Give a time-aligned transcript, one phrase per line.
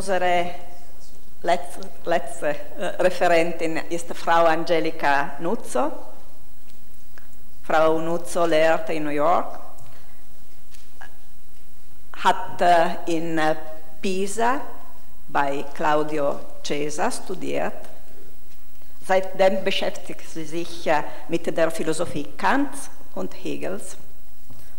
[0.00, 0.54] Unsere
[1.42, 5.92] letzte, letzte äh, Referentin ist Frau Angelika Nuzzo.
[7.62, 9.60] Frau Nuzzo lehrte in New York,
[12.16, 13.54] hat äh, in äh,
[14.00, 14.62] Pisa
[15.28, 17.74] bei Claudio Cesa studiert.
[19.06, 20.88] Seitdem beschäftigt sie sich
[21.28, 23.98] mit der Philosophie Kants und Hegels,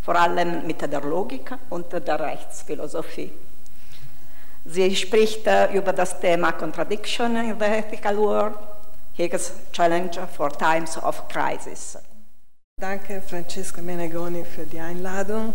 [0.01, 3.31] vor allem mit der Logik und der Rechtsphilosophie.
[4.65, 8.55] Sie spricht äh, über das Thema Contradiction in the Ethical World,
[9.13, 11.97] Hegels Challenge for Times of Crisis.
[12.79, 15.53] Danke, Francesca Menegoni, für die Einladung.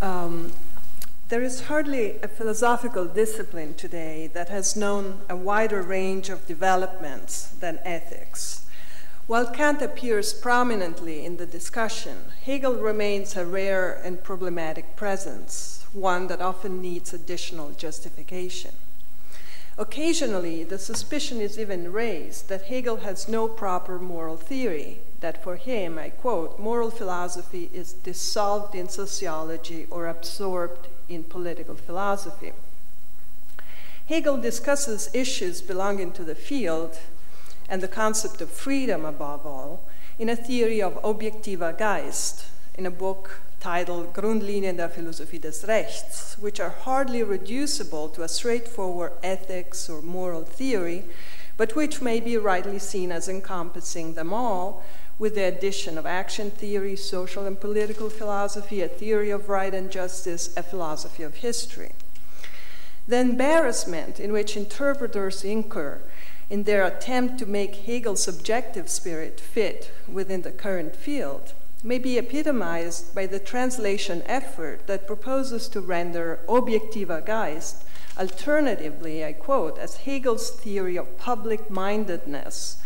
[0.00, 0.52] Um,
[1.28, 7.48] there is hardly a philosophical discipline today that has known a wider range of developments
[7.60, 8.64] than ethics.
[9.26, 16.26] While Kant appears prominently in the discussion, Hegel remains a rare and problematic presence one
[16.26, 18.72] that often needs additional justification.
[19.76, 25.56] Occasionally, the suspicion is even raised that Hegel has no proper moral theory, that for
[25.56, 32.52] him, I quote, moral philosophy is dissolved in sociology or absorbed in political philosophy.
[34.06, 36.98] Hegel discusses issues belonging to the field
[37.68, 39.82] and the concept of freedom above all
[40.18, 42.44] in a theory of objektiver Geist,
[42.76, 48.28] in a book titled Grundlinien der Philosophie des Rechts, which are hardly reducible to a
[48.28, 51.04] straightforward ethics or moral theory,
[51.56, 54.82] but which may be rightly seen as encompassing them all,
[55.18, 59.90] with the addition of action theory, social and political philosophy, a theory of right and
[59.90, 61.92] justice, a philosophy of history.
[63.06, 66.00] The embarrassment in which interpreters incur
[66.50, 72.16] in their attempt to make Hegel's subjective spirit fit within the current field may be
[72.16, 77.84] epitomized by the translation effort that proposes to render objektiver Geist
[78.18, 82.80] alternatively, I quote, as Hegel's theory of public mindedness,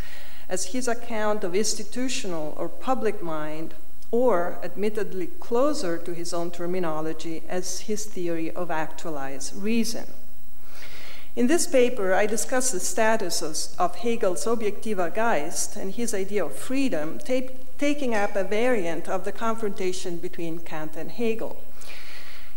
[0.48, 3.74] as his account of institutional or public mind,
[4.10, 10.06] or, admittedly closer to his own terminology, as his theory of actualized reason.
[11.36, 16.44] In this paper, I discuss the status of, of Hegel's Objektiver Geist and his idea
[16.46, 17.18] of freedom,
[17.78, 21.62] taking up a variant of the confrontation between Kant and Hegel.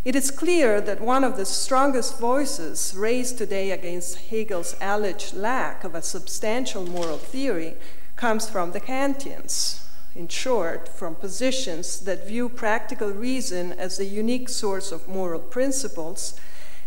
[0.03, 5.83] It is clear that one of the strongest voices raised today against Hegel's alleged lack
[5.83, 7.75] of a substantial moral theory
[8.15, 9.83] comes from the Kantians.
[10.15, 16.33] In short, from positions that view practical reason as a unique source of moral principles,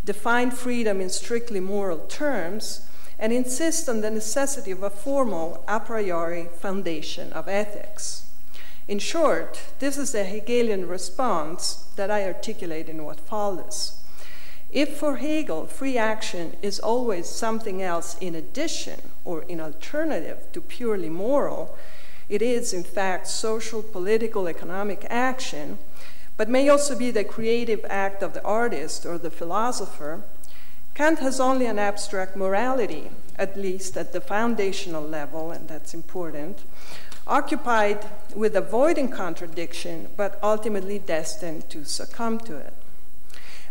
[0.04, 2.86] define freedom in strictly moral terms,
[3.24, 8.26] and insist on the necessity of a formal a priori foundation of ethics.
[8.86, 14.02] In short, this is the Hegelian response that I articulate in what follows.
[14.70, 20.60] If for Hegel free action is always something else in addition or in alternative to
[20.60, 21.78] purely moral,
[22.28, 25.78] it is in fact social, political, economic action,
[26.36, 30.24] but may also be the creative act of the artist or the philosopher.
[30.94, 36.60] Kant has only an abstract morality, at least at the foundational level, and that's important,
[37.26, 42.74] occupied with avoiding contradiction, but ultimately destined to succumb to it.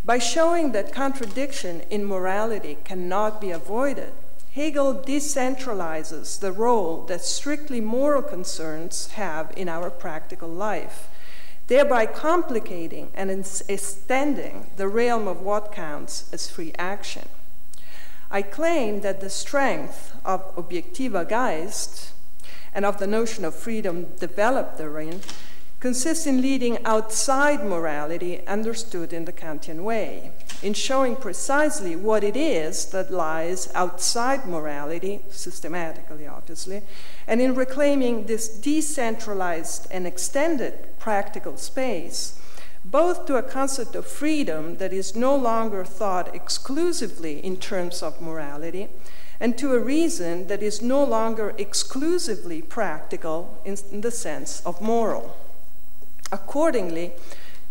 [0.03, 4.11] By showing that contradiction in morality cannot be avoided,
[4.53, 11.07] Hegel decentralizes the role that strictly moral concerns have in our practical life,
[11.67, 13.29] thereby complicating and
[13.67, 17.27] extending the realm of what counts as free action.
[18.29, 22.11] I claim that the strength of Objektiver Geist
[22.73, 25.21] and of the notion of freedom developed therein
[25.79, 30.31] consists in leading outside morality understood in the Kantian way,
[30.61, 36.81] in showing precisely what it is that lies outside morality, systematically obviously,
[37.27, 42.39] and in reclaiming this decentralized and extended practical space,
[42.85, 48.21] both to a concept of freedom that is no longer thought exclusively in terms of
[48.21, 48.89] morality
[49.39, 55.35] and to a reason that is no longer exclusively practical in, the sense of moral.
[56.31, 57.11] Accordingly,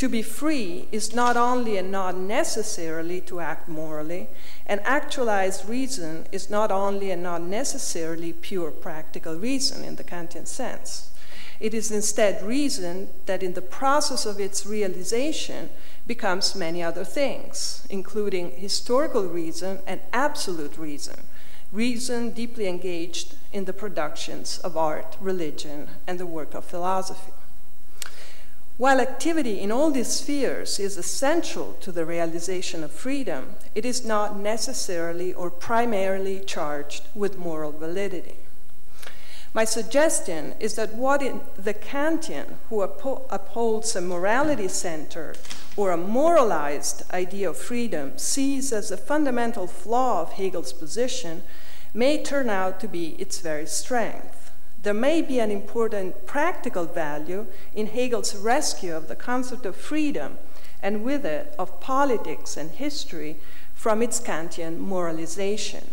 [0.02, 4.26] to be free is not only and not necessarily to act morally,
[4.66, 10.44] and actualized reason is not only and not necessarily pure practical reason in the Kantian
[10.44, 11.14] sense.
[11.60, 15.70] It is instead reason that in the process of its realization
[16.04, 21.20] becomes many other things, including historical reason and absolute reason,
[21.70, 27.30] reason deeply engaged in the productions of art, religion, and the work of philosophy.
[28.82, 34.04] While activity in all these spheres is essential to the realization of freedom, it is
[34.04, 38.38] not necessarily or primarily charged with moral validity.
[39.54, 41.20] My suggestion is that what
[41.54, 45.38] the Kantian, who upholds a morality centered
[45.76, 51.44] or a moralized idea of freedom, sees as a fundamental flaw of Hegel's position,
[51.94, 54.41] may turn out to be its very strength.
[54.82, 60.38] There may be an important practical value in Hegel's rescue of the concept of freedom
[60.82, 63.36] and with it of politics and history
[63.74, 65.84] from its Kantian moralization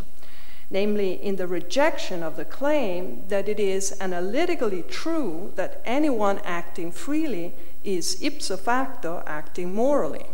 [0.69, 6.91] namely in the rejection of the claim that it is analytically true that anyone acting
[6.91, 7.53] freely
[7.83, 10.25] is ipso facto acting morally.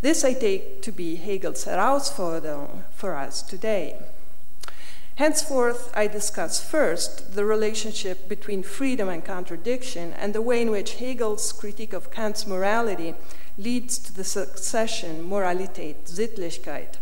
[0.00, 3.96] This I take to be Hegel's Herausforderung for us today.
[5.18, 10.98] Henceforth, I discuss first the relationship between freedom and contradiction and the way in which
[11.00, 13.16] Hegel's critique of Kant's morality
[13.58, 16.98] leads to the succession Moralität, Sittlichkeit,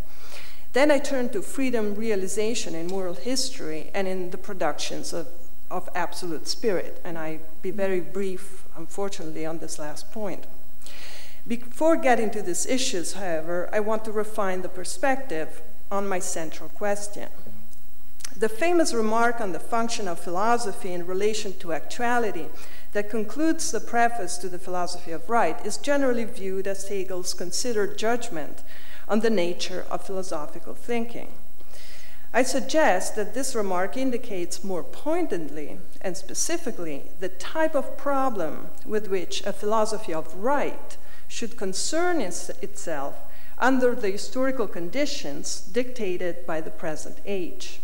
[0.73, 5.29] then I turn to freedom realization in moral history and in the productions of,
[5.71, 7.03] of absolute spirit.
[7.05, 10.47] And I be very brief, unfortunately, on this last point.
[11.47, 15.61] Before getting to these issues, however, I want to refine the perspective
[15.91, 17.29] on my central question.
[18.38, 22.49] The famous remark on the function of philosophy in relation to actuality
[22.93, 27.97] that concludes the preface to the philosophy of right is generally viewed as Hegel's considered
[27.97, 28.62] judgment
[29.09, 31.33] on the nature of philosophical thinking.
[32.35, 39.09] I suggest that this remark indicates more pointedly and specifically the type of problem with
[39.09, 43.15] which a philosophy of right should concern itself
[43.59, 47.81] under the historical conditions dictated by the present age.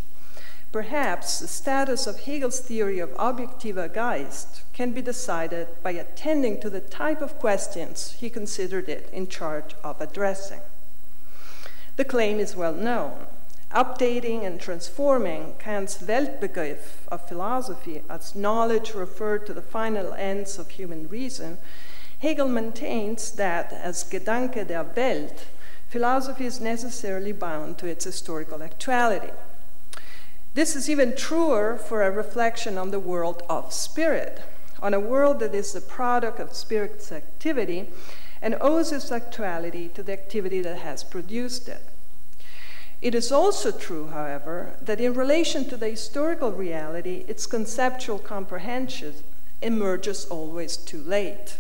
[0.73, 6.71] Perhaps the status of Hegel's theory of objektiver Geist can be decided by attending to
[6.71, 10.63] the type of questions he considered it in charge of addressing.
[11.97, 13.27] The claim is well known.
[13.71, 20.71] Updating and transforming Kant's Weltbegriff of philosophy as knowledge referred to the final ends of
[20.71, 21.59] human reason,
[22.21, 25.45] Hegel maintains that as Gedanke der Welt,
[25.91, 29.33] philosophy is necessarily bound to its historical actuality.
[30.55, 34.43] This is even truer for a reflection on the world of spirit,
[34.83, 37.89] on a world that is the product of spirit's activity
[38.43, 41.83] and owes its actuality to the activity that has produced it.
[43.01, 49.15] It is also true, however, that in relation to the historical reality, its conceptual comprehension
[49.63, 51.57] emerges always too late.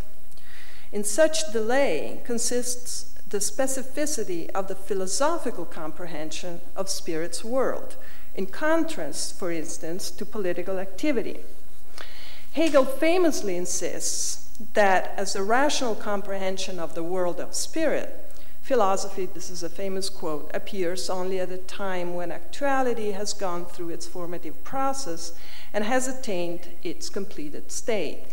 [0.92, 7.96] In such delay consists the specificity of the philosophical comprehension of spirit's world,
[8.34, 11.40] in contrast, for instance, to political activity.
[12.52, 18.18] Hegel famously insists that as a rational comprehension of the world of spirit,
[18.62, 23.64] philosophy, this is a famous quote, appears only at a time when actuality has gone
[23.64, 25.32] through its formative process
[25.72, 28.24] and has attained its completed state.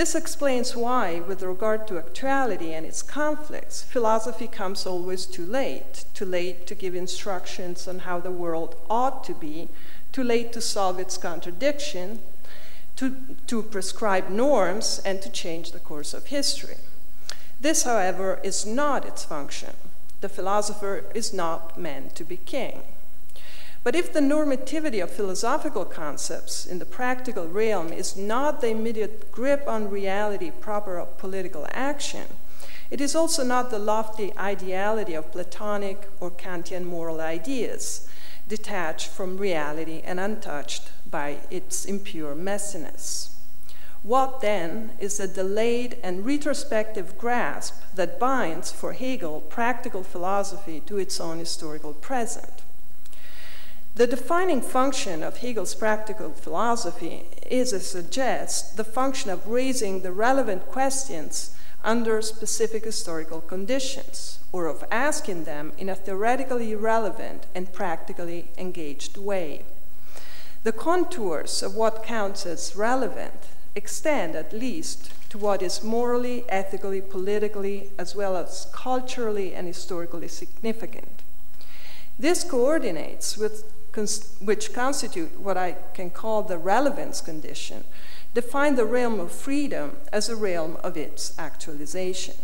[0.00, 6.06] This explains why, with regard to actuality and its conflicts, philosophy comes always too late,
[6.14, 9.68] too late to give instructions on how the world ought to be,
[10.10, 12.20] too late to solve its contradiction,
[12.96, 13.14] to,
[13.46, 16.78] to prescribe norms and to change the course of history.
[17.60, 19.74] This, however, is not its function.
[20.22, 22.84] The philosopher is not meant to be king.
[23.82, 29.32] But if the normativity of philosophical concepts in the practical realm is not the immediate
[29.32, 32.26] grip on reality proper of political action,
[32.90, 38.06] it is also not the lofty ideality of Platonic or Kantian moral ideas,
[38.48, 43.30] detached from reality and untouched by its impure messiness.
[44.02, 50.98] What then is a delayed and retrospective grasp that binds, for Hegel, practical philosophy to
[50.98, 52.62] its own historical present?
[53.94, 60.12] The defining function of Hegel's practical philosophy is, as suggests, the function of raising the
[60.12, 67.72] relevant questions under specific historical conditions, or of asking them in a theoretically relevant and
[67.72, 69.64] practically engaged way.
[70.62, 77.00] The contours of what counts as relevant extend at least to what is morally, ethically,
[77.00, 81.22] politically, as well as culturally and historically significant.
[82.18, 83.64] This coordinates with
[84.40, 87.84] which constitute what I can call the relevance condition,
[88.34, 92.34] define the realm of freedom as a realm of its actualization.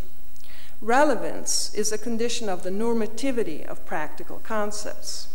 [0.80, 5.28] Relevance is a condition of the normativity of practical concepts.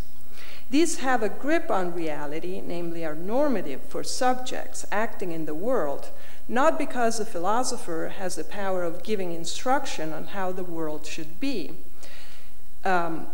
[0.70, 6.10] These have a grip on reality, namely are normative for subjects acting in the world,
[6.48, 11.40] not because the philosopher has the power of giving instruction on how the world should
[11.40, 11.72] be,
[12.84, 13.26] um,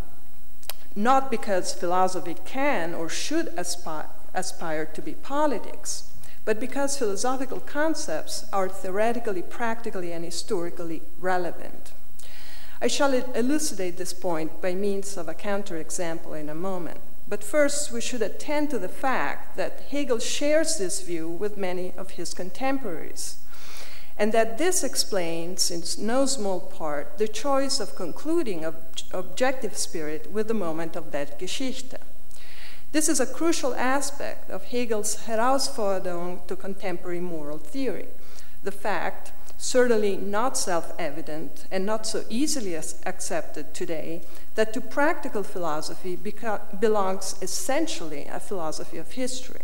[0.98, 6.12] not because philosophy can or should aspire, aspire to be politics,
[6.44, 11.92] but because philosophical concepts are theoretically, practically, and historically relevant.
[12.82, 17.00] I shall elucidate this point by means of a counterexample in a moment.
[17.28, 21.92] But first, we should attend to the fact that Hegel shares this view with many
[21.96, 23.38] of his contemporaries,
[24.18, 28.76] and that this explains, in no small part, the choice of concluding ob-
[29.12, 32.00] objective spirit with the moment of Weltgeschichte.
[32.90, 38.08] This is a crucial aspect of Hegel's Herausforderung to contemporary moral theory
[38.62, 44.22] the fact certainly not self evident and not so easily accepted today,
[44.54, 49.62] that to practical philosophy belongs essentially a philosophy of history.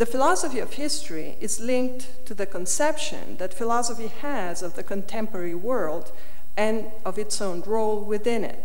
[0.00, 5.54] The philosophy of history is linked to the conception that philosophy has of the contemporary
[5.54, 6.10] world
[6.56, 8.64] and of its own role within it.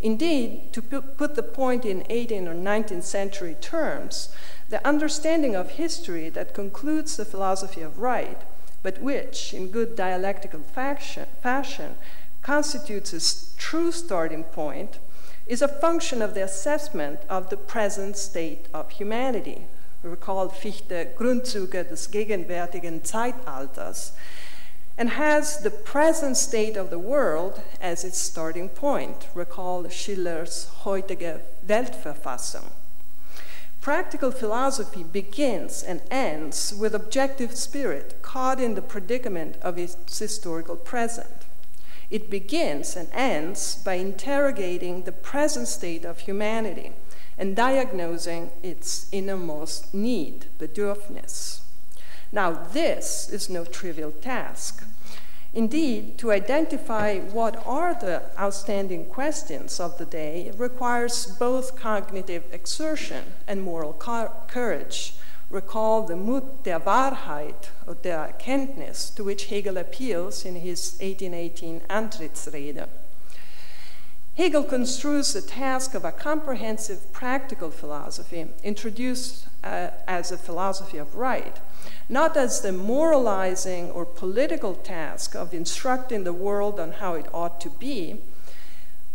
[0.00, 4.32] Indeed, to put the point in 18th or 19th century terms,
[4.68, 8.40] the understanding of history that concludes the philosophy of right
[8.84, 11.96] but which, in good dialectical fashion,
[12.42, 15.00] constitutes a true starting point,
[15.48, 19.66] is a function of the assessment of the present state of humanity.
[20.04, 24.12] Recall Fichte Grundzüge des gegenwärtigen Zeitalters,
[24.98, 29.28] and has the present state of the world as its starting point.
[29.34, 32.70] Recall Schiller's heutige Weltverfassung.
[33.80, 40.76] Practical philosophy begins and ends with objective spirit caught in the predicament of its historical
[40.76, 41.44] present.
[42.10, 46.92] It begins and ends by interrogating the present state of humanity
[47.38, 51.60] and diagnosing its innermost need, Bedürfnis.
[52.32, 54.84] Now, this is no trivial task.
[55.54, 63.22] Indeed, to identify what are the outstanding questions of the day requires both cognitive exertion
[63.46, 65.14] and moral courage.
[65.50, 71.82] Recall the Mut der Wahrheit or der Erkenntnis to which Hegel appeals in his 1818
[71.88, 72.88] Antrittsrede.
[74.36, 81.14] Hegel construes the task of a comprehensive practical philosophy, introduced uh, as a philosophy of
[81.14, 81.60] right,
[82.08, 87.60] not as the moralizing or political task of instructing the world on how it ought
[87.60, 88.16] to be,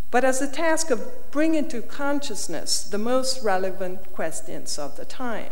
[0.09, 5.51] but as the task of bringing to consciousness the most relevant questions of the time.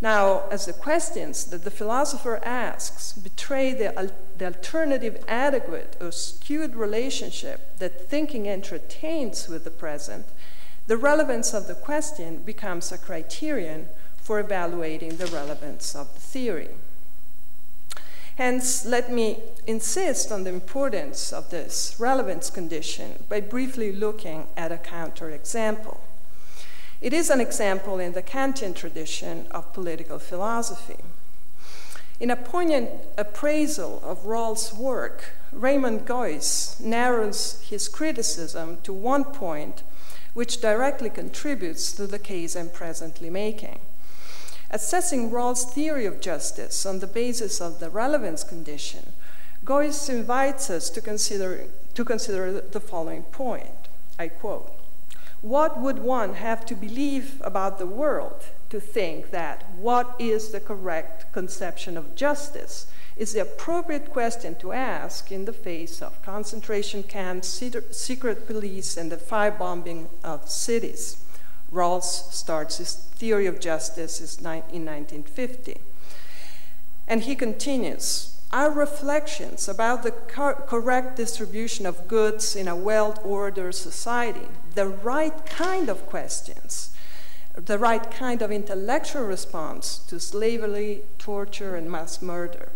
[0.00, 6.12] Now, as the questions that the philosopher asks betray the, al- the alternative adequate or
[6.12, 10.26] skewed relationship that thinking entertains with the present,
[10.86, 16.70] the relevance of the question becomes a criterion for evaluating the relevance of the theory.
[18.36, 24.72] Hence, let me insist on the importance of this relevance condition by briefly looking at
[24.72, 25.98] a counterexample.
[27.00, 31.02] It is an example in the Kantian tradition of political philosophy.
[32.20, 39.82] In a poignant appraisal of Rawls' work, Raymond Geuss narrows his criticism to one point
[40.32, 43.78] which directly contributes to the case I'm presently making.
[44.70, 49.12] Assessing Rawls' theory of justice on the basis of the relevance condition,
[49.64, 53.88] Geuss invites us to consider, to consider the following point.
[54.18, 54.73] I quote
[55.44, 60.58] What would one have to believe about the world to think that what is the
[60.58, 62.86] correct conception of justice
[63.18, 69.12] is the appropriate question to ask in the face of concentration camps, secret police, and
[69.12, 71.22] the firebombing of cities?
[71.70, 75.76] Rawls starts his theory of justice in 1950.
[77.06, 83.74] And he continues Our reflections about the correct distribution of goods in a well ordered
[83.74, 86.94] society, the right kind of questions,
[87.54, 92.70] the right kind of intellectual response to slavery, torture, and mass murder.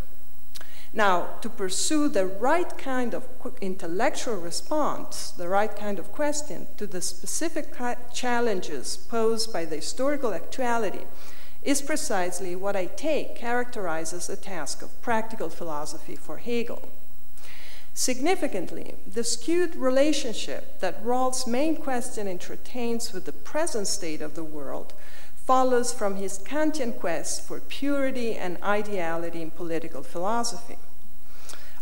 [0.93, 3.27] Now, to pursue the right kind of
[3.61, 7.75] intellectual response, the right kind of question to the specific
[8.13, 11.05] challenges posed by the historical actuality
[11.63, 16.89] is precisely what I take characterizes the task of practical philosophy for Hegel.
[17.99, 24.45] Significantly, the skewed relationship that Rawls' main question entertains with the present state of the
[24.45, 24.93] world
[25.45, 30.79] follows from his Kantian quest for purity and ideality in political philosophy.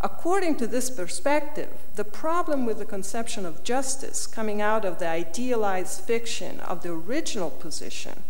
[0.00, 5.08] According to this perspective, the problem with the conception of justice coming out of the
[5.08, 8.22] idealized fiction of the original position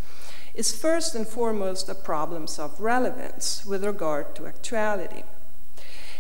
[0.57, 5.23] is first and foremost a problem of relevance with regard to actuality.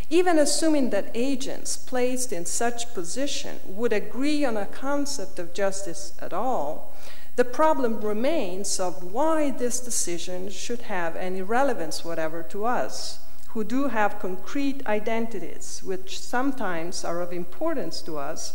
[0.08, 6.12] Even assuming that agents placed in such position would agree on a concept of justice
[6.20, 6.92] at all,
[7.34, 13.64] the problem remains of why this decision should have any relevance whatever to us, who
[13.64, 18.54] do have concrete identities which sometimes are of importance to us,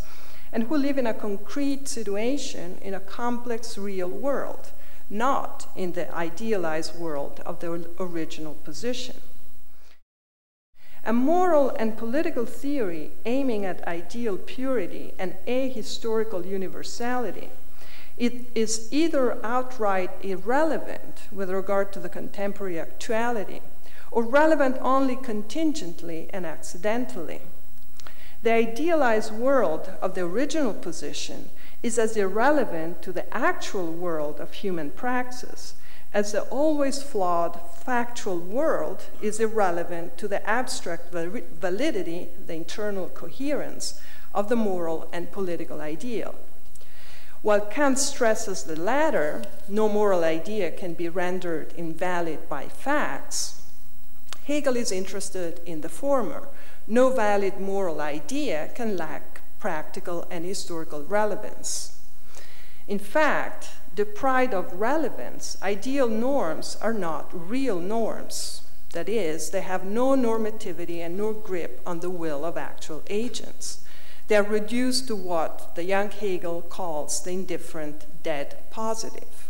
[0.54, 4.72] and who live in a concrete situation in a complex real world,
[5.10, 9.18] not in the idealized world of the original position.
[11.04, 17.50] A moral and political theory aiming at ideal purity and ahistorical universality
[18.22, 23.62] it is either outright irrelevant with regard to the contemporary actuality
[24.12, 27.42] or relevant only contingently and accidentally.
[28.44, 31.50] The idealized world of the original position
[31.82, 35.74] is as irrelevant to the actual world of human praxis
[36.14, 44.02] as the always flawed factual world is irrelevant to the abstract validity, the internal coherence
[44.34, 46.36] of the moral and political ideal.
[47.42, 53.62] While Kant stresses the latter, no moral idea can be rendered invalid by facts,
[54.46, 56.48] Hegel is interested in the former.
[56.88, 62.00] No valid moral idea can lack practical and historical relevance.
[62.88, 68.62] In fact, deprived of relevance, ideal norms are not real norms.
[68.94, 73.84] That is, they have no normativity and no grip on the will of actual agents.
[74.28, 79.50] They are reduced to what the young Hegel calls the indifferent dead positive.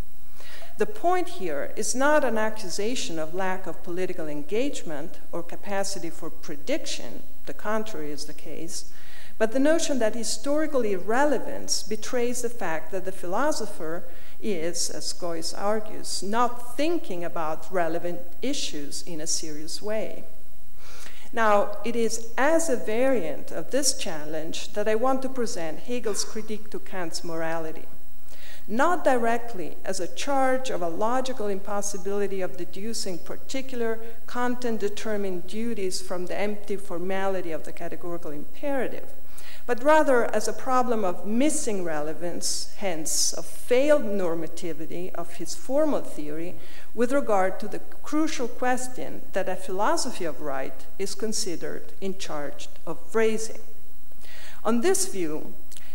[0.78, 6.32] The point here is not an accusation of lack of political engagement or capacity for
[6.32, 8.92] prediction, the contrary is the case,
[9.38, 14.04] but the notion that historical irrelevance betrays the fact that the philosopher
[14.42, 20.24] is, as Geuss argues, not thinking about relevant issues in a serious way.
[21.34, 26.26] Now, it is as a variant of this challenge that I want to present Hegel's
[26.26, 27.86] critique to Kant's morality.
[28.68, 36.02] Not directly as a charge of a logical impossibility of deducing particular content determined duties
[36.02, 39.12] from the empty formality of the categorical imperative,
[39.66, 46.02] but rather as a problem of missing relevance, hence of failed normativity of his formal
[46.02, 46.56] theory
[46.94, 52.68] with regard to the crucial question that a philosophy of right is considered in charge
[52.86, 53.60] of raising.
[54.64, 55.54] On this view,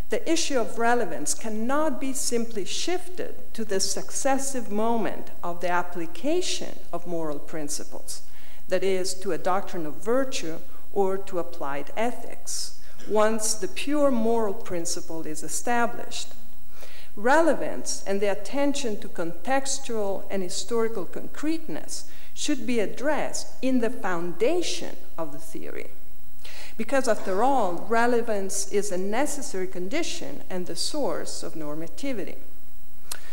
[0.09, 6.79] the issue of relevance cannot be simply shifted to the successive moment of the application
[6.93, 8.23] of moral principles,
[8.69, 10.59] that is, to a doctrine of virtue
[10.93, 12.77] or to applied ethics
[13.09, 16.29] once the pure moral principle is established.
[17.15, 24.97] Relevance and the attention to contextual and historical concreteness should be addressed in the foundation
[25.17, 25.89] of the theory.
[26.77, 32.37] Because, after all, relevance is a necessary condition and the source of normativity.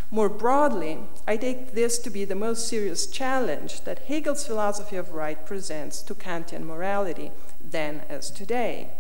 [0.10, 5.12] More broadly, I take this to be the most serious challenge that Hegel's philosophy of
[5.12, 8.92] right presents to Kantian morality then as today.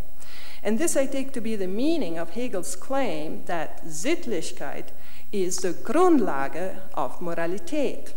[0.63, 4.85] And this I take to be the meaning of Hegel's claim that Sittlichkeit
[5.33, 8.13] is the Grundlage of Moralität,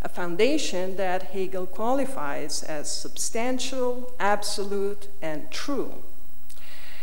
[0.00, 6.02] a foundation that Hegel qualifies as substantial, absolute, and true.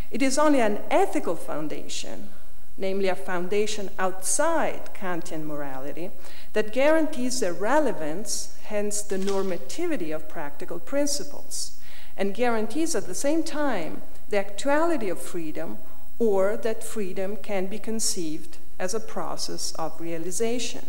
[0.10, 2.30] It is only an ethical foundation,
[2.77, 6.10] namely a foundation outside Kantian morality,
[6.54, 11.80] that guarantees the relevance, hence the normativity of practical principles,
[12.17, 14.01] and guarantees at the same time
[14.32, 15.78] the actuality of freedom,
[16.17, 20.86] or that freedom can be conceived as a process of realization.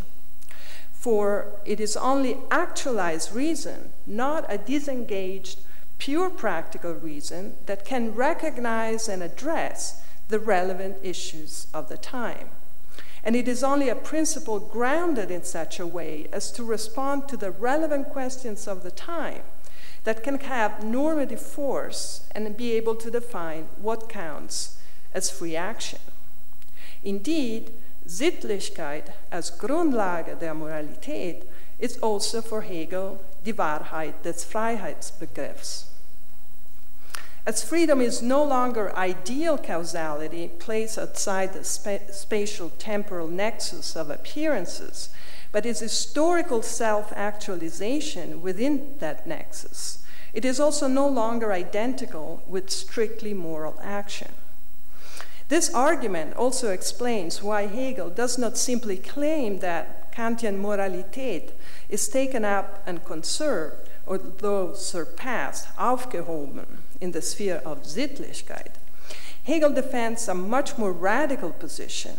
[0.93, 5.59] For it is only actualized reason, not a disengaged,
[5.99, 12.49] pure practical reason, that can recognize and address the relevant issues of the time.
[13.25, 17.37] And it is only a principle grounded in such a way as to respond to
[17.37, 19.43] the relevant questions of the time
[20.05, 24.79] that can have normative force and be able to define what counts
[25.15, 26.01] as free action.
[27.03, 27.73] Indeed,
[28.07, 31.45] Sittlichkeit as Grundlage der Moralität
[31.79, 35.87] is also for Hegel die Wahrheit des Freiheitsbegriffs.
[37.45, 44.11] As freedom is no longer ideal causality placed outside the spa- spatial temporal nexus of
[44.11, 45.09] appearances,
[45.53, 50.03] but is historical self actualization within that nexus.
[50.33, 54.33] It is also no longer identical with strictly moral action.
[55.49, 61.51] This argument also explains why Hegel does not simply claim that Kantian Moralität
[61.91, 66.67] is taken up and conserved, although surpassed, aufgehoben,
[67.03, 68.77] in the sphere of Sittlichkeit,
[69.45, 72.17] Hegel defends a much more radical position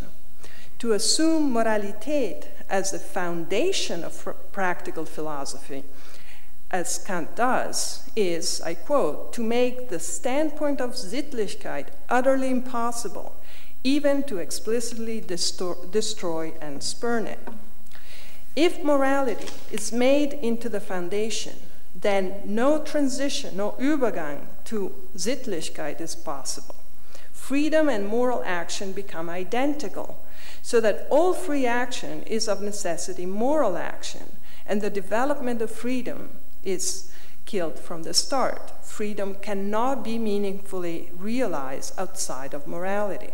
[0.84, 5.82] to assume Moralität as the foundation of practical philosophy,
[6.72, 13.34] as Kant does, is, I quote, to make the standpoint of Sittlichkeit utterly impossible,
[13.86, 17.40] even to explicitly destroy and spurn it.
[18.54, 21.54] If morality is made into the foundation,
[21.96, 26.76] then no transition, no Übergang to Sittlichkeit is possible.
[27.32, 30.20] Freedom and moral action become identical,
[30.64, 36.30] so that all free action is of necessity moral action, and the development of freedom
[36.64, 37.12] is
[37.46, 38.72] killed from the start.
[38.82, 43.32] Freedom cannot be meaningfully realized outside of morality.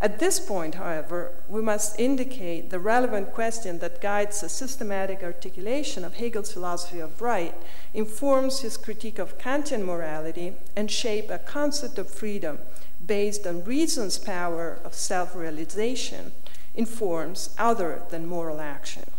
[0.00, 6.04] At this point, however, we must indicate the relevant question that guides the systematic articulation
[6.04, 7.54] of Hegel's philosophy of right,
[7.92, 12.60] informs his critique of Kantian morality, and shape a concept of freedom
[13.08, 16.30] based on reason's power of self realization
[16.76, 19.10] in forms other than moral action.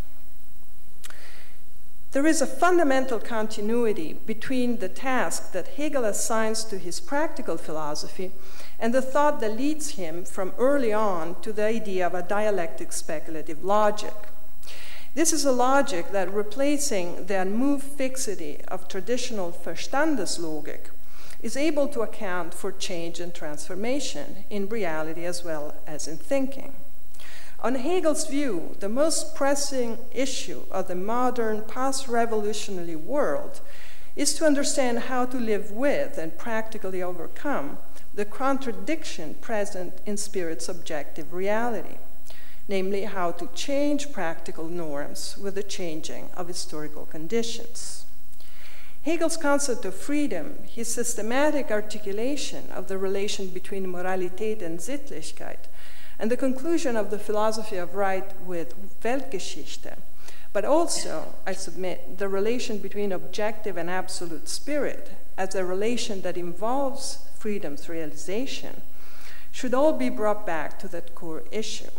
[2.12, 8.32] There is a fundamental continuity between the task that Hegel assigns to his practical philosophy
[8.80, 12.93] and the thought that leads him from early on to the idea of a dialectic
[12.93, 14.13] speculative logic.
[15.13, 20.89] This is a logic that, replacing the unmoved fixity of traditional Verstandeslogik,
[21.41, 26.73] is able to account for change and transformation in reality as well as in thinking.
[27.62, 33.60] On Hegel's view, the most pressing issue of the modern post revolutionary world
[34.15, 37.78] is to understand how to live with and practically overcome
[38.13, 41.97] the contradiction present in spirit's objective reality,
[42.67, 48.06] namely, how to change practical norms with the changing of historical conditions.
[49.04, 55.68] Hegel's concept of freedom, his systematic articulation of the relation between Moralität and Sittlichkeit,
[56.20, 59.98] and the conclusion of the philosophy of right with Weltgeschichte,
[60.52, 66.36] but also, I submit, the relation between objective and absolute spirit as a relation that
[66.36, 68.82] involves freedom's realization,
[69.52, 71.90] should all be brought back to that core issue.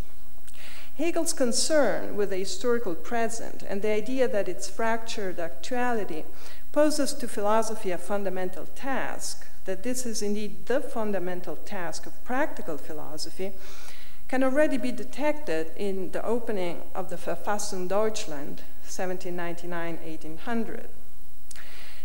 [0.97, 6.25] Hegel's concern with the historical present and the idea that its fractured actuality
[6.73, 12.79] poses to philosophy a fundamental task, that this is indeed the fundamental task of practical
[12.79, 13.53] philosophy,
[14.29, 20.89] can already be detected in the opening of the Verfassung Deutschland, 1799 1800.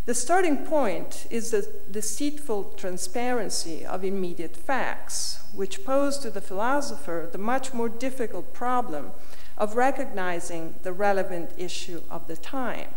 [0.05, 7.27] The starting point is the deceitful transparency of immediate facts, which pose to the philosopher
[7.31, 9.11] the much more difficult problem
[9.57, 12.89] of recognizing the relevant issue of the time.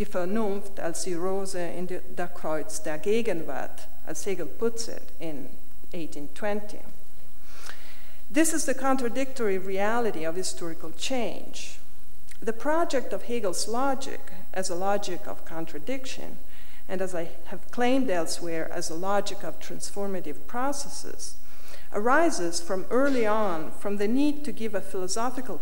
[0.00, 5.50] Die Vernunft als die Rose in der Kreuz der Gegenwart, as Hegel puts it in
[5.92, 6.78] 1820.
[8.32, 11.80] This is the contradictory reality of historical change.
[12.40, 16.38] The project of Hegel's logic as a logic of contradiction,
[16.88, 21.34] and as I have claimed elsewhere, as a logic of transformative processes,
[21.92, 25.60] arises from early on from the need to give a philosophical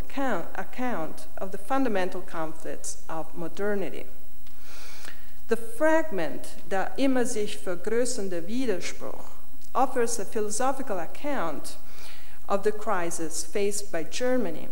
[0.55, 4.07] account of the fundamental conflicts of modernity.
[5.49, 9.33] The fragment, der immer sich vergrößernde Widerspruch,
[9.75, 11.77] offers a philosophical account
[12.49, 14.69] of the crisis faced by Germany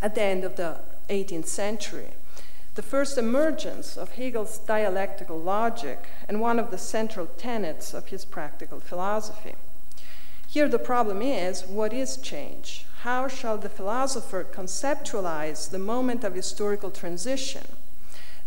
[0.00, 2.08] at the end of the 18th century
[2.74, 8.24] the first emergence of Hegel's dialectical logic and one of the central tenets of his
[8.24, 9.54] practical philosophy.
[10.48, 12.86] Here, the problem is what is change?
[13.02, 17.66] How shall the philosopher conceptualize the moment of historical transition,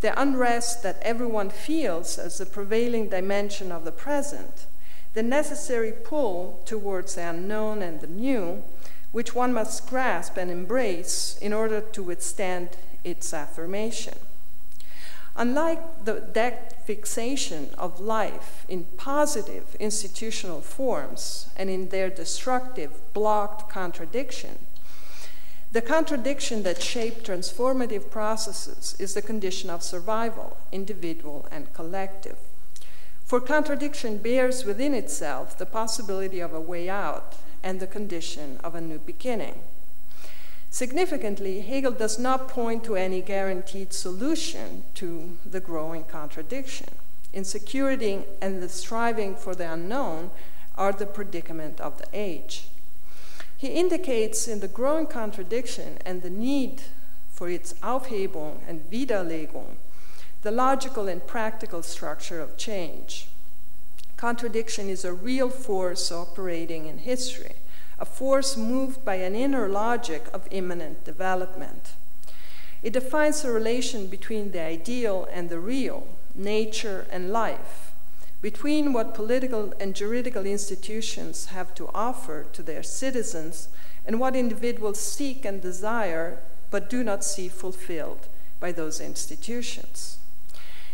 [0.02, 4.66] the unrest that everyone feels as the prevailing dimension of the present,
[5.14, 8.64] the necessary pull towards the unknown and the new,
[9.12, 12.70] which one must grasp and embrace in order to withstand
[13.04, 14.18] its affirmation.
[15.38, 23.70] Unlike the dead fixation of life in positive institutional forms and in their destructive, blocked
[23.70, 24.60] contradiction,
[25.76, 32.38] the contradiction that shaped transformative processes is the condition of survival, individual and collective.
[33.26, 38.74] For contradiction bears within itself the possibility of a way out and the condition of
[38.74, 39.64] a new beginning.
[40.70, 46.88] Significantly, Hegel does not point to any guaranteed solution to the growing contradiction.
[47.34, 50.32] Insecurity and the striving for the unknown
[50.78, 52.68] are the predicament of the age.
[53.58, 56.82] He indicates in the growing contradiction and the need
[57.30, 59.78] for its Aufhebung and Widerlegung
[60.46, 63.28] the logical and practical structure of change.
[64.16, 67.56] Contradiction is a real force operating in history,
[68.00, 71.94] a force moved by an inner logic of immanent development.
[72.84, 77.85] It defines the relation between the ideal and the real, nature and life,
[78.42, 83.70] between what political and juridical institutions have to offer to their citizens
[84.06, 88.28] and what individuals seek and desire but do not see fulfilled
[88.60, 90.20] by those institutions.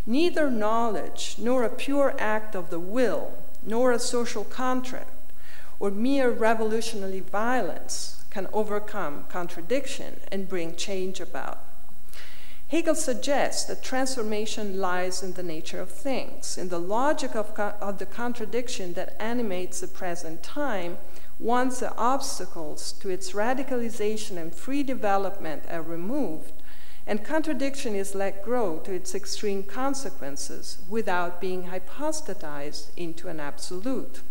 [0.06, 5.32] Neither knowledge, nor a pure act of the will, nor a social contract,
[5.80, 11.60] or mere revolutionary violence can overcome contradiction and bring change about.
[12.72, 17.74] Hegel suggests that transformation lies in the nature of things, in the logic of, co-
[17.82, 20.98] of the contradiction that animates the present time
[21.38, 26.54] once the obstacles to its radicalization and free development are removed
[27.06, 34.22] and contradiction is let grow to its extreme consequences without being hypostatized into an absolute.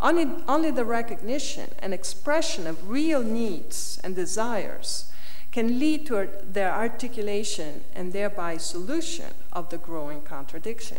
[0.00, 5.12] Only, only the recognition and expression of real needs and desires
[5.58, 10.98] can lead to their articulation and thereby solution of the growing contradiction.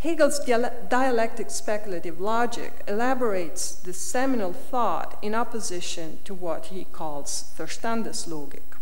[0.00, 8.74] Hegel's dialectic speculative logic elaborates this seminal thought in opposition to what he calls Verstandeslogik.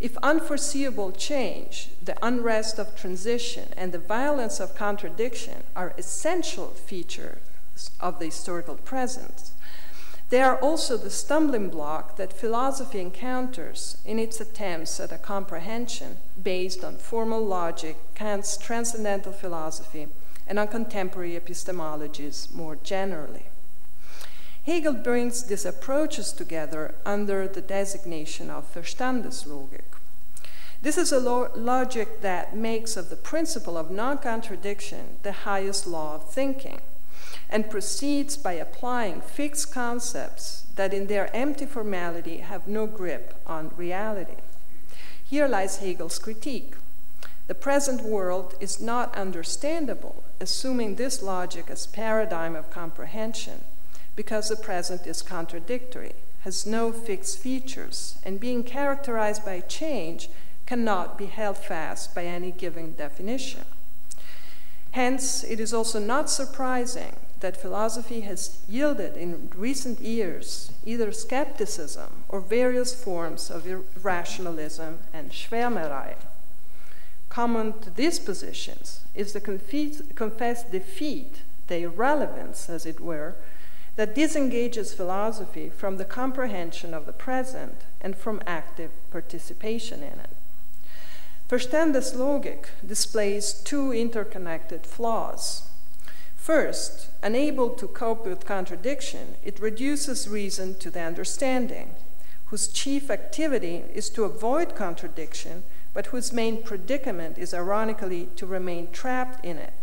[0.00, 7.38] If unforeseeable change, the unrest of transition, and the violence of contradiction are essential features
[8.00, 9.52] of the historical present,
[10.30, 16.16] they are also the stumbling block that philosophy encounters in its attempts at a comprehension
[16.42, 20.08] based on formal logic, Kant's transcendental philosophy,
[20.46, 23.46] and on contemporary epistemologies more generally.
[24.64, 29.98] Hegel brings these approaches together under the designation of Verstandeslogik.
[30.80, 35.86] This is a lo- logic that makes of the principle of non contradiction the highest
[35.86, 36.80] law of thinking
[37.48, 43.70] and proceeds by applying fixed concepts that, in their empty formality, have no grip on
[43.76, 44.36] reality.
[45.24, 46.74] Here lies Hegel's critique.
[47.46, 53.60] The present world is not understandable, assuming this logic as paradigm of comprehension
[54.16, 60.28] because the present is contradictory, has no fixed features, and being characterized by change
[60.66, 63.64] cannot be held fast by any given definition.
[64.94, 72.22] Hence, it is also not surprising that philosophy has yielded in recent years either skepticism
[72.28, 76.14] or various forms of irrationalism and Schwärmerei.
[77.28, 83.34] Common to these positions is the confessed defeat, the irrelevance, as it were,
[83.96, 90.33] that disengages philosophy from the comprehension of the present and from active participation in it.
[91.48, 95.68] Verstandeslogik displays two interconnected flaws.
[96.36, 101.94] First, unable to cope with contradiction, it reduces reason to the understanding,
[102.46, 108.90] whose chief activity is to avoid contradiction, but whose main predicament is ironically to remain
[108.90, 109.74] trapped in it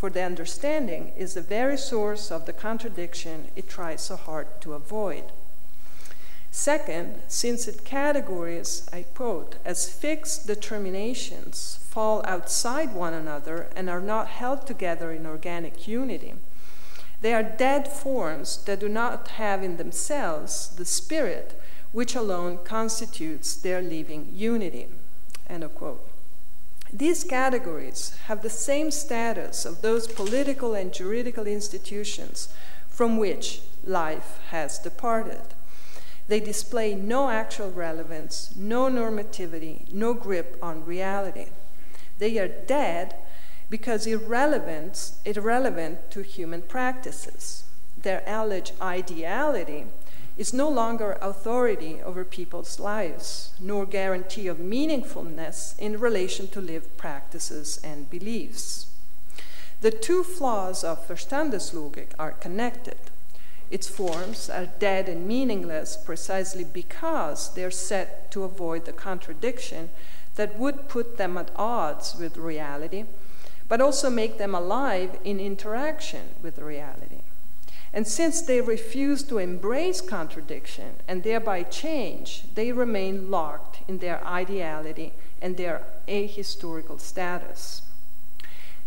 [0.00, 4.72] for the understanding is the very source of the contradiction it tries so hard to
[4.72, 5.24] avoid.
[6.50, 14.00] Second, since its categories, I quote, as fixed determinations fall outside one another and are
[14.00, 16.34] not held together in organic unity,
[17.20, 21.60] they are dead forms that do not have in themselves the spirit
[21.92, 24.88] which alone constitutes their living unity.
[25.48, 26.06] End of quote.
[26.92, 32.48] These categories have the same status of those political and juridical institutions
[32.88, 35.54] from which life has departed.
[36.30, 41.46] They display no actual relevance, no normativity, no grip on reality.
[42.20, 43.16] They are dead
[43.68, 47.64] because irrelevant, irrelevant to human practices.
[48.00, 49.86] Their alleged ideality
[50.38, 56.96] is no longer authority over people's lives, nor guarantee of meaningfulness in relation to lived
[56.96, 58.86] practices and beliefs.
[59.80, 63.09] The two flaws of Verstandeslogik are connected.
[63.70, 69.90] Its forms are dead and meaningless precisely because they're set to avoid the contradiction
[70.34, 73.04] that would put them at odds with reality,
[73.68, 77.20] but also make them alive in interaction with reality.
[77.92, 84.24] And since they refuse to embrace contradiction and thereby change, they remain locked in their
[84.24, 87.82] ideality and their ahistorical status.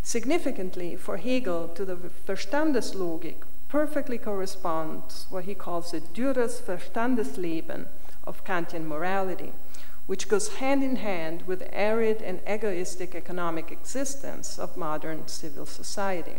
[0.01, 3.43] Significantly, for Hegel, to the Verstandeslogik
[3.73, 7.87] perfectly corresponds what he calls the dürres Verstandesleben
[8.23, 9.51] of Kantian morality,
[10.05, 15.65] which goes hand in hand with the arid and egoistic economic existence of modern civil
[15.65, 16.37] society.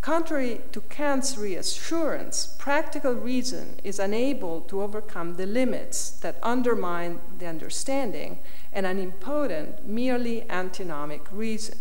[0.00, 7.48] Contrary to Kant's reassurance, practical reason is unable to overcome the limits that undermine the
[7.48, 8.38] understanding
[8.72, 11.76] and an impotent, merely antinomic reason.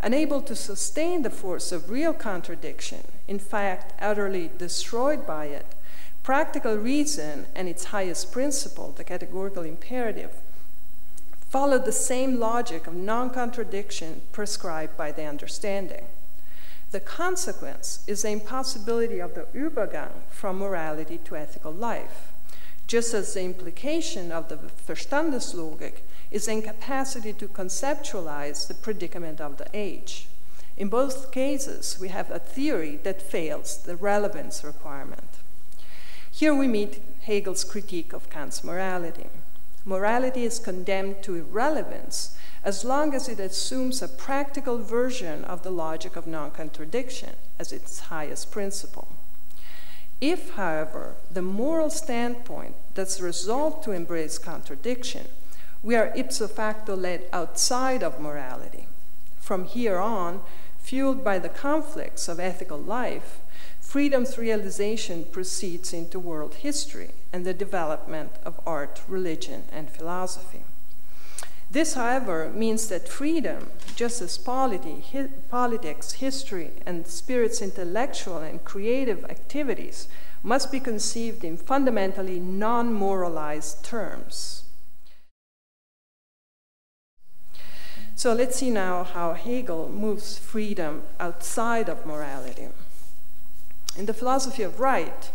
[0.00, 5.66] Unable to sustain the force of real contradiction, in fact, utterly destroyed by it,
[6.22, 10.32] practical reason and its highest principle, the categorical imperative,
[11.48, 16.04] follow the same logic of non contradiction prescribed by the understanding.
[16.90, 22.32] The consequence is the impossibility of the Übergang from morality to ethical life,
[22.86, 24.56] just as the implication of the
[24.86, 26.02] Verstandeslogik
[26.36, 30.28] is incapacity to conceptualize the predicament of the age.
[30.76, 35.30] In both cases, we have a theory that fails the relevance requirement.
[36.30, 39.28] Here we meet Hegel's critique of Kant's morality.
[39.86, 45.70] Morality is condemned to irrelevance as long as it assumes a practical version of the
[45.70, 49.08] logic of non contradiction as its highest principle.
[50.20, 55.28] If, however, the moral standpoint does resolve to embrace contradiction,
[55.86, 58.88] we are ipso facto led outside of morality.
[59.38, 60.40] From here on,
[60.80, 63.38] fueled by the conflicts of ethical life,
[63.80, 70.64] freedom's realization proceeds into world history and the development of art, religion, and philosophy.
[71.70, 78.64] This, however, means that freedom, just as polity, hi politics, history, and spirit's intellectual and
[78.64, 80.08] creative activities,
[80.42, 84.64] must be conceived in fundamentally non moralized terms.
[88.16, 92.68] So let's see now how Hegel moves freedom outside of morality.
[93.94, 95.30] In the philosophy of right,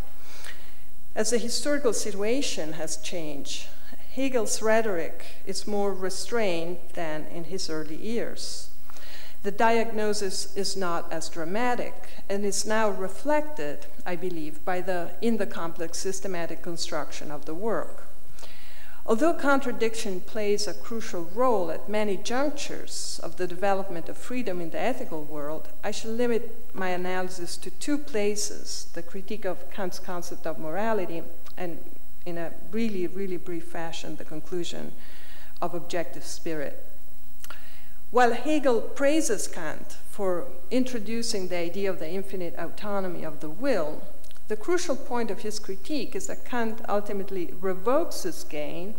[1.15, 3.67] as the historical situation has changed,
[4.15, 8.71] Hegel's rhetoric is more restrained than in his early years.
[9.43, 11.93] The diagnosis is not as dramatic
[12.29, 17.53] and is now reflected, I believe, by the, in the complex systematic construction of the
[17.53, 18.10] work.
[19.05, 24.69] Although contradiction plays a crucial role at many junctures of the development of freedom in
[24.69, 29.99] the ethical world, I shall limit my analysis to two places the critique of Kant's
[29.99, 31.23] concept of morality
[31.57, 31.79] and
[32.25, 34.93] in a really, really brief fashion the conclusion
[35.61, 36.85] of objective spirit.
[38.11, 44.03] While Hegel praises Kant for introducing the idea of the infinite autonomy of the will,
[44.51, 48.95] the crucial point of his critique is that Kant ultimately revokes this gain,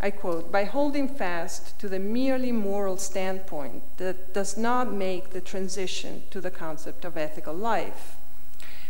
[0.00, 5.42] I quote, by holding fast to the merely moral standpoint that does not make the
[5.42, 8.16] transition to the concept of ethical life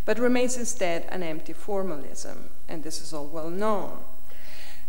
[0.04, 3.98] but remains instead an empty formalism, and this is all well known.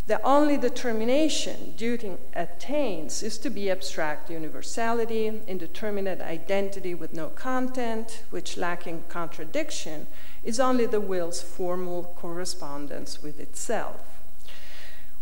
[0.06, 8.22] The only determination duty attains is to be abstract universality, indeterminate identity with no content,
[8.30, 10.06] which lacking contradiction
[10.42, 14.00] is only the will's formal correspondence with itself.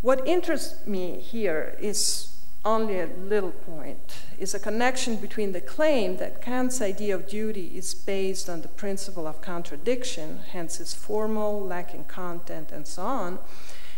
[0.01, 6.17] What interests me here is only a little point is a connection between the claim
[6.19, 11.61] that Kant's idea of duty is based on the principle of contradiction, hence is formal,
[11.61, 13.39] lacking content, and so on,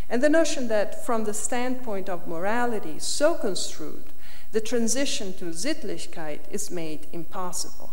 [0.09, 4.05] and the notion that from the standpoint of morality, so construed,
[4.53, 7.91] the transition to Sittlichkeit is made impossible.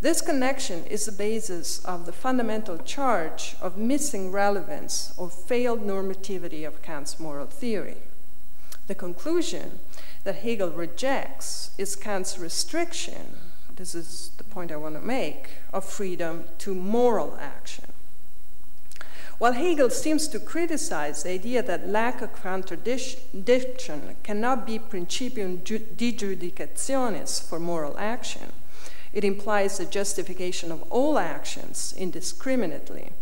[0.00, 6.66] This connection is the basis of the fundamental charge of missing relevance or failed normativity
[6.66, 7.98] of Kant's moral theory.
[8.86, 9.80] The conclusion
[10.24, 13.36] that Hegel rejects is Kant's restriction,
[13.76, 17.84] this is the point I want to make, of freedom to moral action.
[19.36, 27.46] While Hegel seems to criticize the idea that lack of contradiction cannot be principium diiudicationis
[27.46, 28.52] for moral action,
[29.12, 33.12] it implies the justification of all actions indiscriminately.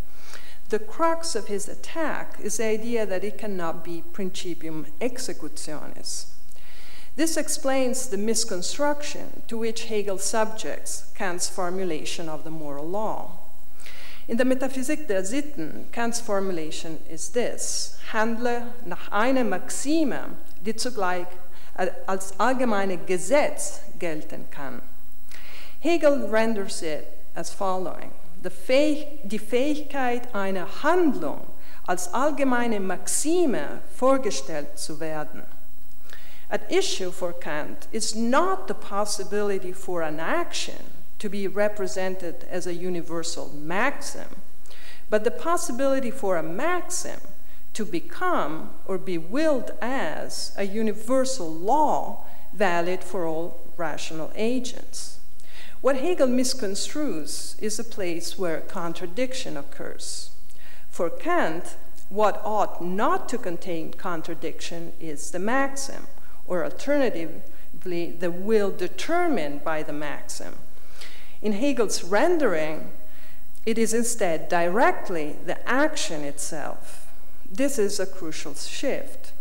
[0.69, 6.27] The crux of his attack is the idea that it cannot be principium executionis.
[7.17, 13.39] This explains the misconstruction to which Hegel subjects Kant's formulation of the moral law.
[14.29, 21.27] In the Metaphysik der Sitten, Kant's formulation is this: Handle nach einer Maxime, die zugleich
[22.07, 24.83] als allgemeine Gesetz gelten kann.
[25.81, 28.13] Hegel renders it as following:
[28.43, 31.47] die Fähigkeit einer Handlung
[31.87, 35.45] als allgemeine Maxime vorgestellt zu werden
[36.51, 42.67] at issue for Kant is not the possibility for an action to be represented as
[42.67, 44.43] a universal maxim,
[45.11, 47.21] but the possibility for a maxim
[47.75, 55.18] to become or be willed as a universal law valid for all rational agents.
[55.81, 60.31] What Hegel misconstrues is a place where contradiction occurs.
[60.91, 61.77] For Kant,
[62.09, 66.09] what ought not to contain contradiction is the maxim,
[66.49, 70.57] or alternatively, the will determined by the maxim.
[71.43, 72.91] In Hegel's rendering,
[73.65, 77.07] it is instead directly the action itself.
[77.49, 79.33] This is a crucial shift.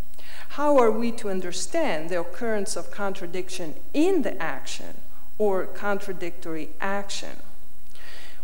[0.49, 4.97] How are we to understand the occurrence of contradiction in the action
[5.37, 7.37] or contradictory action?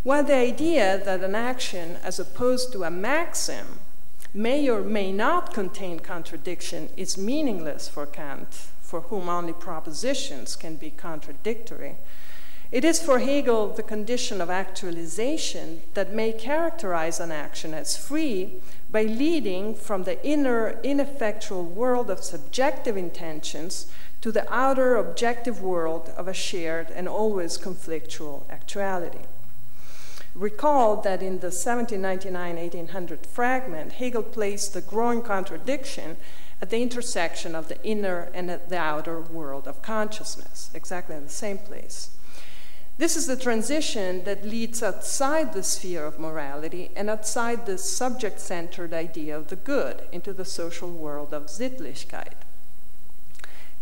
[0.02, 3.78] While the idea that an action, as opposed to a maxim,
[4.34, 10.76] may or may not contain contradiction is meaningless for Kant, for whom only propositions can
[10.76, 11.96] be contradictory.
[12.70, 18.54] It is for Hegel the condition of actualization that may characterize an action as free
[18.90, 23.86] by leading from the inner, ineffectual world of subjective intentions
[24.24, 29.26] to the outer, objective world of a shared and always conflictual actuality.
[30.34, 36.16] Recall that in the 1799 1800 fragment, Hegel placed the growing contradiction
[36.62, 41.28] at the intersection of the inner and the outer world of consciousness, exactly in the
[41.28, 42.08] same place.
[42.96, 48.40] This is the transition that leads outside the sphere of morality and outside the subject
[48.40, 52.43] centered idea of the good into the social world of Sittlichkeit.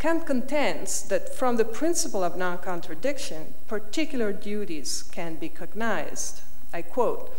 [0.02, 6.40] Kant contends that from the principle of non contradiction, particular duties can be cognized.
[6.74, 7.32] I quote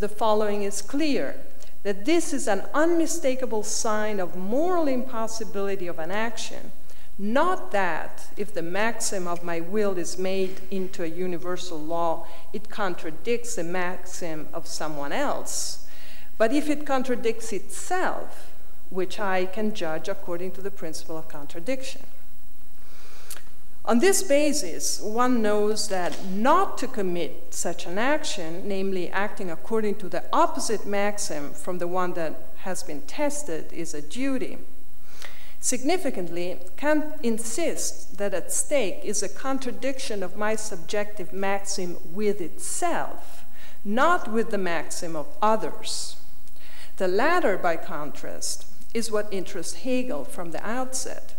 [0.00, 1.36] The following is clear
[1.84, 6.72] that this is an unmistakable sign of moral impossibility of an action,
[7.20, 12.68] not that if the maxim of my will is made into a universal law, it
[12.68, 15.86] contradicts the maxim of someone else,
[16.36, 18.47] but if it contradicts itself
[18.90, 22.02] which I can judge according to the principle of contradiction.
[23.84, 29.94] On this basis, one knows that not to commit such an action, namely acting according
[29.96, 34.58] to the opposite maxim from the one that has been tested, is a duty.
[35.60, 43.44] Significantly, Kant insists that at stake is a contradiction of my subjective maxim with itself,
[43.84, 46.16] not with the maxim of others.
[46.98, 48.66] The latter, by contrast,
[48.98, 51.34] is what interests Hegel from the outset,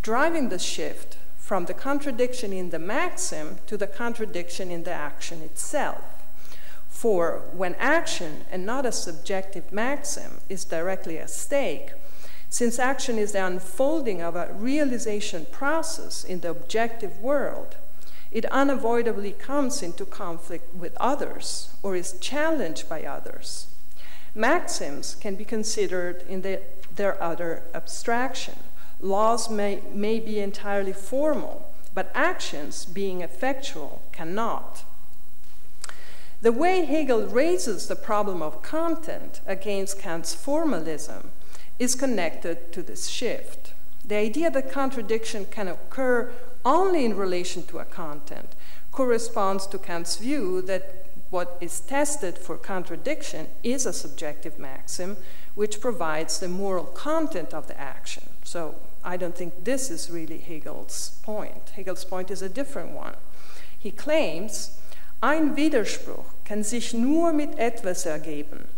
[0.00, 5.42] driving the shift from the contradiction in the maxim to the contradiction in the action
[5.42, 6.02] itself.
[6.88, 11.90] For when action, and not a subjective maxim, is directly at stake,
[12.48, 17.76] since action is the unfolding of a realization process in the objective world,
[18.30, 23.66] it unavoidably comes into conflict with others or is challenged by others.
[24.34, 26.60] Maxims can be considered in the
[26.96, 28.54] their utter abstraction.
[29.00, 34.84] Laws may, may be entirely formal, but actions, being effectual, cannot.
[36.40, 41.30] The way Hegel raises the problem of content against Kant's formalism
[41.78, 43.72] is connected to this shift.
[44.04, 46.32] The idea that contradiction can occur
[46.64, 48.54] only in relation to a content
[48.90, 55.16] corresponds to Kant's view that what is tested for contradiction is a subjective maxim
[55.54, 58.22] which provides the moral content of the action.
[58.44, 58.74] So
[59.04, 61.72] I don't think this is really Hegel's point.
[61.74, 63.16] Hegel's point is a different one.
[63.78, 64.78] He claims,
[65.22, 68.68] ein Widerspruch kann sich nur mit etwas ergeben.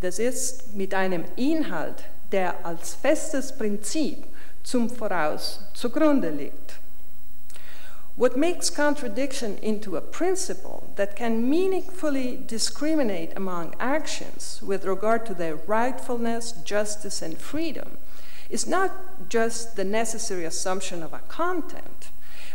[0.00, 4.24] Das ist mit einem Inhalt, der als festes Prinzip
[4.62, 6.79] zum Voraus zugrunde liegt.
[8.20, 15.32] What makes contradiction into a principle that can meaningfully discriminate among actions with regard to
[15.32, 17.96] their rightfulness, justice, and freedom
[18.50, 22.10] is not just the necessary assumption of a content,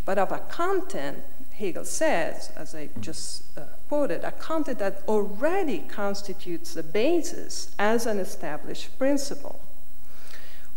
[0.05, 5.79] but of a content, Hegel says, as I just uh, quoted, a content that already
[5.79, 9.59] constitutes the basis as an established principle.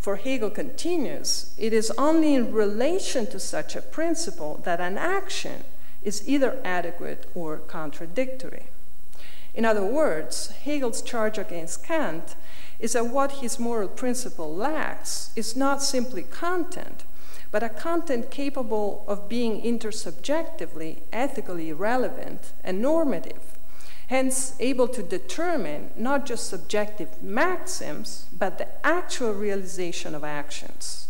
[0.09, 5.63] For Hegel continues, it is only in relation to such a principle that an action
[6.03, 8.63] is either adequate or contradictory.
[9.53, 12.33] In other words, Hegel's charge against Kant
[12.79, 17.03] is that what his moral principle lacks is not simply content,
[17.51, 23.58] but a content capable of being intersubjectively, ethically relevant, and normative
[24.09, 31.07] hence able to determine not just subjective maxims, but the actual realization of actions.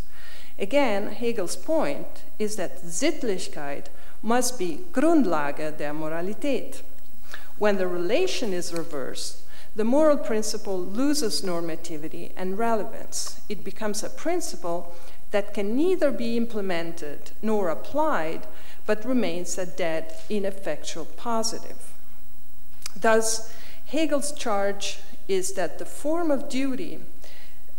[0.57, 3.85] Again, Hegel's point is that Sittlichkeit
[4.21, 6.81] must be Grundlage der Moralität.
[7.57, 9.43] When the relation is reversed,
[9.77, 13.39] the moral principle loses normativity and relevance.
[13.47, 14.93] It becomes a principle
[15.31, 18.45] that can neither be implemented nor applied,
[18.85, 21.88] but remains a dead, ineffectual positive.
[22.95, 23.53] Thus,
[23.85, 26.99] Hegel's charge is that the form of duty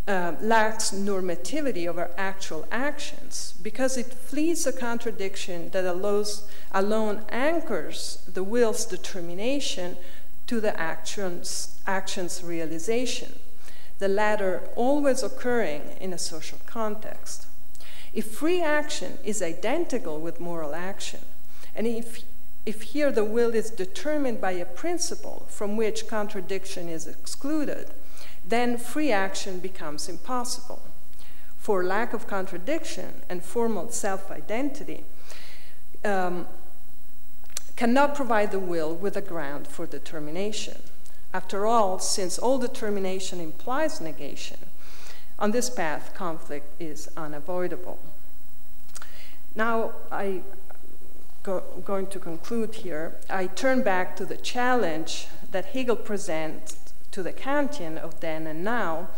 [0.08, 8.22] uh, lacks normativity over actual actions because it flees a contradiction that allows, alone anchors
[8.26, 9.96] the will's determination
[10.46, 13.38] to the action's, action's realization,
[14.00, 17.46] the latter always occurring in a social context.
[18.12, 21.20] If free action is identical with moral action,
[21.76, 22.24] and if,
[22.66, 27.92] if here the will is determined by a principle from which contradiction is excluded,
[28.44, 30.82] then free action becomes impossible.
[31.58, 35.04] For lack of contradiction and formal self identity
[36.04, 36.46] um,
[37.76, 40.82] cannot provide the will with a ground for determination.
[41.32, 44.58] After all, since all determination implies negation,
[45.38, 47.98] on this path, conflict is unavoidable.
[49.54, 50.42] Now, I
[51.42, 53.16] go, going to conclude here.
[53.28, 56.78] I turn back to the challenge that Hegel presents
[57.10, 59.08] to the Kantian of then and now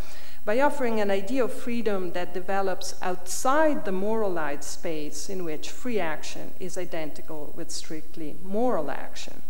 [0.44, 6.00] by offering an idea of freedom that develops outside the moralized space in which free
[6.00, 9.42] action is identical with strictly moral action.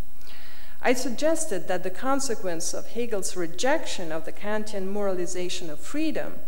[0.83, 6.41] I suggested that the consequence of Hegel's rejection of the Kantian moralization of freedom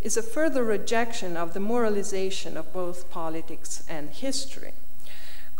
[0.00, 4.72] is a further rejection of the moralization of both politics and history.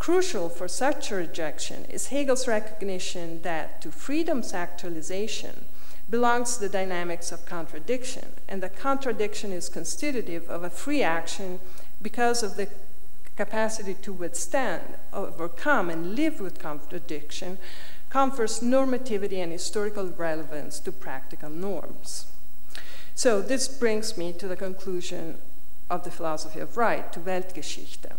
[0.03, 5.67] Crucial for such a rejection is Hegel's recognition that to freedom's actualization
[6.11, 11.61] belongs the dynamics of contradiction, and that contradiction is constitutive of a free action
[12.03, 12.67] because of the
[13.37, 17.59] capacity to withstand, overcome, and live with contradiction
[18.11, 22.27] confers normativity and historical relevance to practical norms.
[23.15, 25.39] So this brings me to the conclusion
[25.89, 28.17] of the philosophy of right, to Weltgeschichte.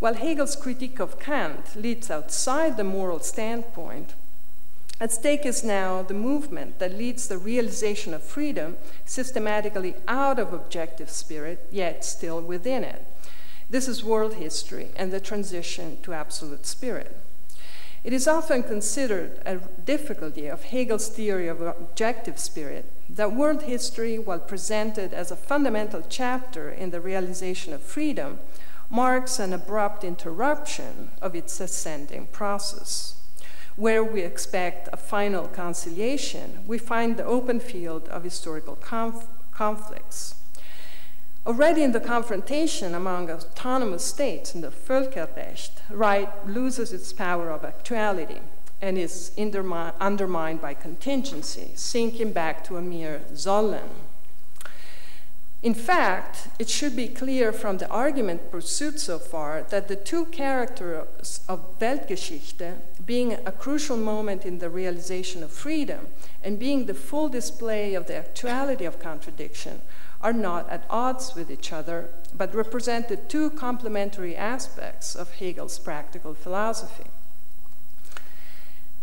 [0.00, 4.14] While Hegel's critique of Kant leads outside the moral standpoint,
[4.98, 10.54] at stake is now the movement that leads the realization of freedom systematically out of
[10.54, 13.06] objective spirit, yet still within it.
[13.68, 17.14] This is world history and the transition to absolute spirit.
[18.02, 24.18] It is often considered a difficulty of Hegel's theory of objective spirit that world history,
[24.18, 28.38] while presented as a fundamental chapter in the realization of freedom,
[28.90, 33.16] marks an abrupt interruption of its ascending process.
[33.76, 40.34] Where we expect a final conciliation, we find the open field of historical conf conflicts.
[41.46, 47.64] Already in the confrontation among autonomous states in the Völkerrecht, right loses its power of
[47.64, 48.40] actuality
[48.82, 53.88] and is undermined by contingency, sinking back to a mere sollen.
[55.62, 60.24] In fact, it should be clear from the argument pursued so far that the two
[60.26, 66.08] characters of Weltgeschichte, being a crucial moment in the realization of freedom
[66.42, 69.82] and being the full display of the actuality of contradiction,
[70.22, 75.78] are not at odds with each other, but represent the two complementary aspects of Hegel's
[75.78, 77.10] practical philosophy.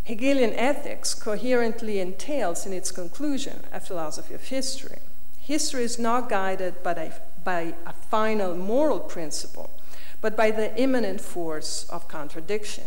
[0.05, 4.99] Hegelian ethics coherently entails in its conclusion a philosophy of history.
[5.47, 7.11] History is not guided by a,
[7.45, 9.69] by a final moral principle,
[10.19, 12.83] but by the immanent force of contradiction.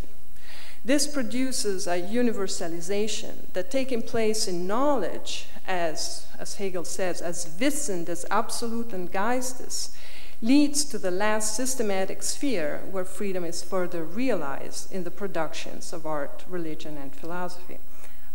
[0.85, 8.05] This produces a universalization that taking place in knowledge as, as Hegel says, as Wissen
[8.05, 9.97] des absoluten Geistes,
[10.43, 16.05] leads to the last systematic sphere where freedom is further realized in the productions of
[16.05, 17.79] art, religion, and philosophy.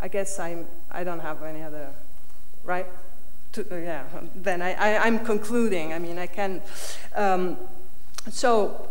[0.02, 1.90] I guess I'm, I don't have any other,
[2.64, 2.88] right?
[3.56, 4.04] To, yeah,
[4.36, 5.94] then I, I, am concluding.
[5.94, 6.62] I mean, I can.
[7.16, 7.58] Um,
[8.30, 8.88] so,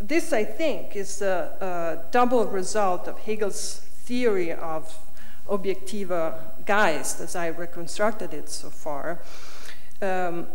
[0.00, 4.96] this, I think, is the double result of Hegel's theory of
[5.48, 9.18] objektiver Geist, as I reconstructed it so far,
[10.00, 10.46] um,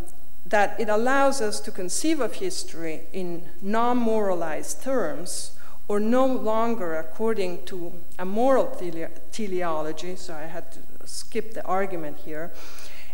[0.45, 5.51] that it allows us to conceive of history in non moralized terms
[5.88, 11.66] or no longer according to a moral tele- teleology, so I had to skip the
[11.66, 12.51] argument here,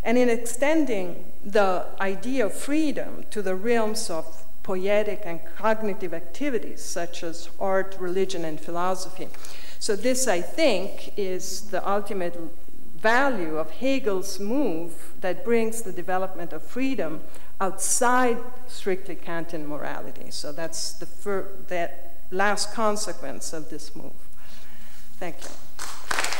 [0.06, 6.82] and in extending the idea of freedom to the realms of poetic and cognitive activities
[6.84, 9.28] such as art, religion, and philosophy.
[9.80, 12.40] So, this, I think, is the ultimate
[12.96, 17.22] value of Hegel's move that brings the development of freedom
[17.60, 18.38] outside
[18.68, 20.30] strictly Kantian morality.
[20.30, 24.14] So, that's the fir- that last consequence of this move.
[25.20, 26.35] Thank you.